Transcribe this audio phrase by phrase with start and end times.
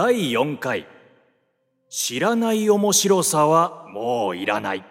[0.00, 0.86] 第4回
[1.90, 4.84] 知らない面白さはもういらない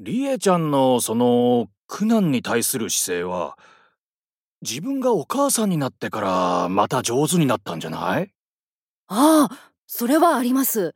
[0.00, 3.56] りえちゃんのその苦難に対する姿勢は
[4.62, 8.32] 自分がお母さんになってからまた上手になったんじゃない？
[9.06, 10.92] ああ、それはあります。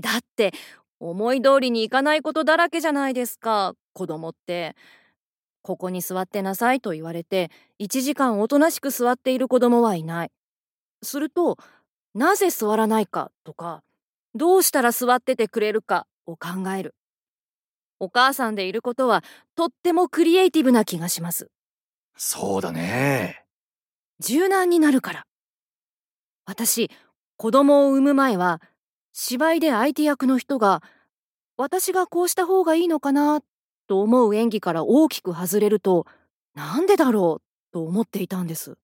[0.00, 0.52] だって、
[1.00, 4.76] 思い通りにいかないことだらけじゃないですか、子供って。
[5.62, 10.30] ここに座ってなさいと言われて、1時間おとなしく座っている子供はいない。
[11.02, 11.58] すると、
[12.14, 13.30] なぜ座らないか？
[13.44, 13.82] とか、
[14.34, 16.06] どうしたら座っててくれるか？
[16.26, 16.94] を考える。
[17.98, 19.22] お母さんでいることは、
[19.54, 21.50] とってもクリエイティブな気がします。
[22.16, 23.44] そうだね
[24.20, 25.26] 柔軟になるから。
[26.46, 26.90] 私、
[27.36, 28.60] 子供を産む前は、
[29.12, 30.82] 芝居で相手役の人が、
[31.56, 33.40] 私がこうした方がいいのかな、
[33.86, 36.06] と思う演技から大きく外れると、
[36.54, 38.76] なんでだろう、と思っていたんです。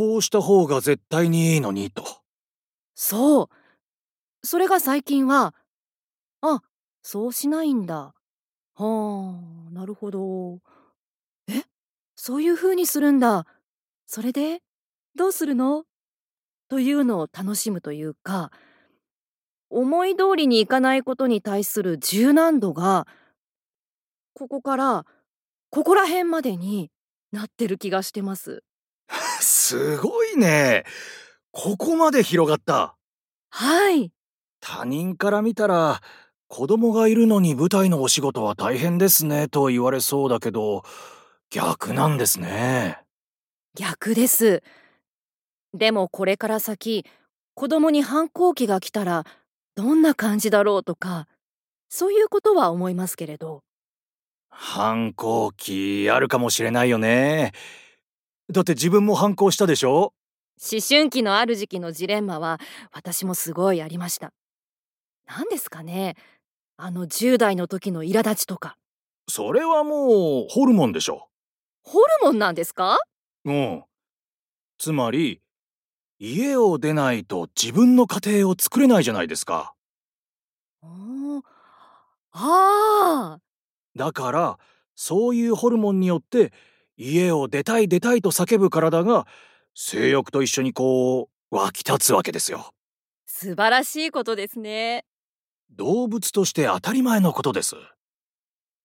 [0.00, 2.02] こうした方が絶対にいいのにと
[2.94, 3.48] そう。
[4.42, 5.54] それが最近は、
[6.40, 6.62] あ、
[7.02, 8.14] そうしないんだ。
[8.76, 10.60] はあ、なるほど。
[11.48, 11.64] え
[12.16, 13.44] そういう風にするんだ。
[14.06, 14.62] それで、
[15.16, 15.84] どうするの？
[16.70, 18.50] というのを楽しむというか、
[19.68, 23.06] 思い通りにいかないことに対する柔軟度が、
[24.32, 25.04] ここから、
[25.68, 26.90] ここら辺までに
[27.32, 28.62] なってる気がしてます。
[29.70, 30.82] すごいね
[31.52, 32.96] ここまで広がった
[33.50, 34.10] はい。
[34.60, 36.00] 他人から見たら
[36.48, 40.82] 子供がいるのに舞台のお仕事は大変ですねと言われそうだけど
[41.50, 42.98] 逆なんですね
[43.76, 44.64] 逆です。
[45.72, 47.06] でもこれから先、
[47.54, 49.24] 子供に反抗期が来たら、
[49.76, 51.28] どんな感じだろうとか、
[51.88, 53.62] そういうことは思いますけれど。
[54.50, 57.52] 反抗期あるかもしれないよね
[58.50, 60.12] だって自分も反抗したでしょ？
[60.62, 62.60] 思春期のある時期のジレンマは、
[62.92, 64.32] 私もすごいありました。
[65.26, 66.16] 何ですかね？
[66.76, 68.76] あの10代の時の苛立ちとか。
[69.28, 71.28] それはもうホルモンでしょ。
[71.82, 72.98] ホルモンなんですか？
[73.44, 73.84] うん。
[74.78, 75.40] つまり
[76.18, 79.74] 家を出ないと自分の家庭を作れないじゃないですか。
[80.82, 81.40] あ
[82.32, 83.38] あ、
[83.96, 84.58] だから
[84.94, 86.52] そういうホルモンによって
[87.02, 89.26] 家を出たい出たいと叫ぶ体が
[89.74, 92.72] 性欲と一緒にこう湧き立つわけですよ。
[93.24, 95.06] 素晴らしいことですね。
[95.70, 97.76] 動物として当たり前のことです。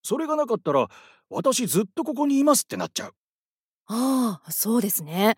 [0.01, 0.87] それがなかったら
[1.29, 3.15] 私ずっとここにいますってなっちゃう。
[3.87, 5.35] ああ、そうですね。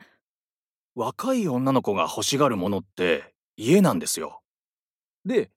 [0.94, 4.42] 若い女の子が欲しがるものって家なんですよ。
[5.26, 5.50] で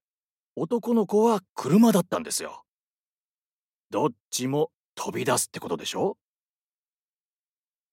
[0.56, 2.64] 男の子は車だったんですよ。
[3.90, 6.16] どっちも飛び出すってことでしょ？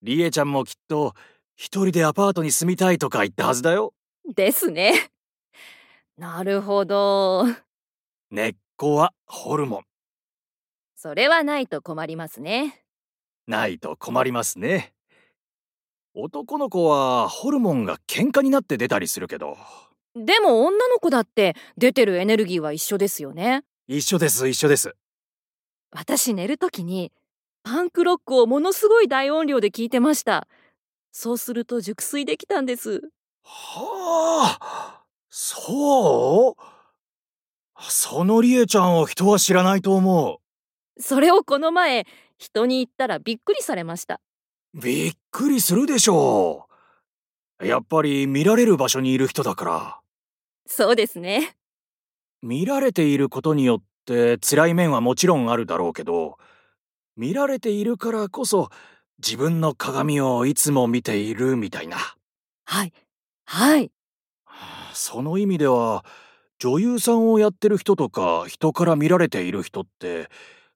[0.04, 1.14] りえちゃんもきっと
[1.56, 3.94] 一人でアパートに住みたいとか言ったはずだよ
[4.36, 5.10] ですね。
[6.18, 7.46] なるほど。
[8.30, 9.84] 根っこはホルモン
[10.96, 12.84] それはないと困りますね。
[13.48, 14.94] ないと困りますね
[16.14, 19.58] 男の子はホルモンが喧嘩になって出たりするけど
[20.16, 23.64] でも女の子だって出てるエネルギーは一緒ですよね。
[23.88, 24.96] 一緒です一緒です
[25.92, 27.14] 私寝るときに
[27.68, 30.48] パンクロックをものすごい大音量で聞いてました。
[31.12, 33.02] そうすると熟睡できたんです。
[33.44, 36.56] はあそう
[37.90, 40.40] そのりえちゃんを人は知らないと思
[40.98, 42.08] それをこの前
[42.38, 44.22] 人に言ったらびっくりされました。
[44.74, 46.70] うびっくりするでしょ
[47.62, 50.00] うやっぱり見られる場所にいる人だから
[50.68, 51.58] そうですね。
[52.42, 56.38] 見られていることによって辛い面はもちろんあるだろうけど
[57.18, 58.70] 見られているからこそ
[59.18, 61.98] 自分の鏡をいつも見ているみたいな
[62.66, 62.94] はい。
[63.46, 63.92] はい。
[64.94, 66.04] その意味では
[66.60, 70.30] 女優さんをやってる人とか人から見られている人って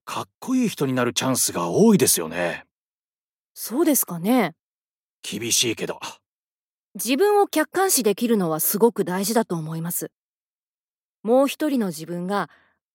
[0.05, 2.65] かっこいい人になるチャンスが多いですよね
[3.53, 4.55] そうですかね。
[5.21, 5.99] 厳しいけど
[6.95, 10.11] 自分を客観視できるのはすごく大事だと思います。
[11.23, 12.49] もう一人の自分が、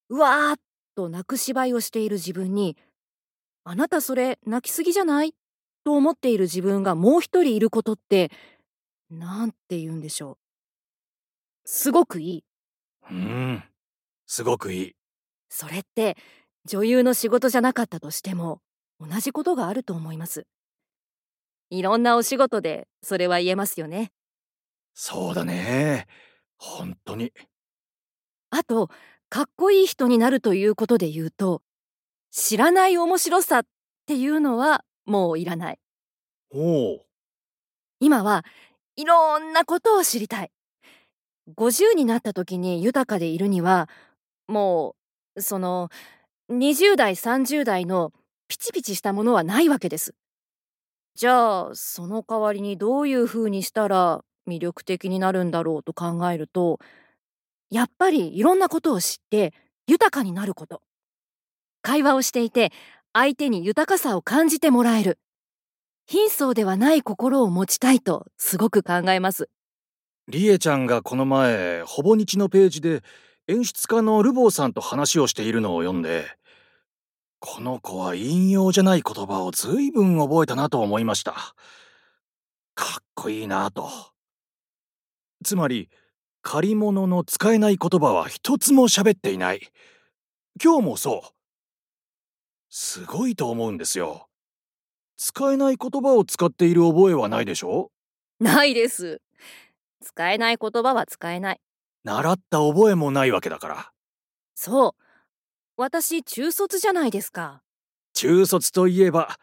[0.09, 0.61] うわーっ
[0.95, 2.77] と泣く芝居をしている自分に、
[3.69, 5.35] あなたそれ泣きすぎじゃない？
[5.83, 8.31] と思っている自分がもう一人いることって、
[9.11, 10.39] なんて言うんでしょう。
[11.65, 12.45] すごくいい。
[13.11, 13.65] うん
[14.25, 14.93] すごくいい
[15.49, 16.17] それって
[16.65, 18.61] 女優の仕事じゃなかったとしても
[19.01, 20.47] 同じことがあると思います。
[21.71, 24.13] いろんなお仕事でそれは言えますよね。
[24.95, 26.07] そうだね
[26.57, 27.33] 本当に
[28.51, 28.91] あと、
[29.29, 31.63] かっこいい人になるということで言うと、
[32.39, 33.65] 知らない面白さっ
[34.05, 35.79] ていうのはもういらない。
[36.53, 37.01] おう
[37.99, 38.45] 今は
[38.95, 40.51] いろんなことを知りたい。
[41.57, 43.89] 50になった時に豊かでいるには、
[44.49, 44.97] も
[45.35, 45.89] う、その、
[46.51, 48.13] 20代30代の
[48.49, 50.15] ピチピチしたものはないわけです。
[51.15, 56.81] じゃあ、その代わりにどういう風にしたら魅力的になるんだろうと考えると、
[57.71, 59.55] やっぱりいろんなことを知って
[59.87, 60.83] 豊かになること。
[61.87, 62.73] 会話をしていて
[63.13, 65.21] 相手に豊かさを感じてもらえる。
[66.09, 69.49] 貧相ではない心を持ちたいとすごく考えます。
[70.27, 73.05] リエちゃんがこの前、ほぼ日のページで
[73.47, 76.27] 演出家のルボーさんと話をしているのを読んで、
[77.39, 81.35] この子は引用じゃない言葉を随分覚えたなと思いました。
[82.75, 83.89] かっこいいなと。
[85.45, 85.89] つまり、
[86.43, 89.71] 借り物の使えない言葉は一つも喋っていない。
[90.61, 91.36] 今日もそう。
[92.79, 94.29] すごいと思うんですよ。
[95.17, 97.91] 使えない言葉を使っている覚えはないでしょ？
[98.39, 99.23] ないです。
[100.03, 101.61] 使えない言葉は使えない。
[102.05, 103.93] 習った覚えもないわけだから。
[104.55, 104.93] そう。
[105.79, 107.63] 私、中卒じゃないですか。
[108.13, 109.39] 中卒といえば、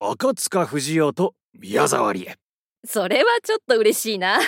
[0.00, 2.38] 赤塚不二夫と宮沢りえ。
[2.86, 4.38] それはちょっと嬉しいな。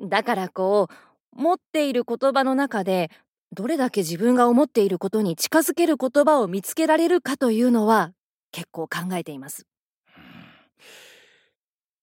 [0.00, 3.10] だからこう、持っている言葉の中で、
[3.52, 8.12] どれだけ自分が思っていることに近づける言葉を見つけられるかというのは
[8.52, 9.66] 結構考えています。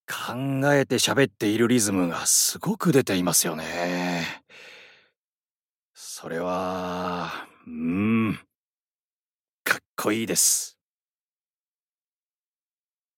[0.08, 0.34] 考
[0.74, 4.44] えて喋っているリズムがすごく出ていますよね。
[5.94, 7.32] それは、
[7.66, 8.40] うん、
[9.64, 10.73] かっこいいです。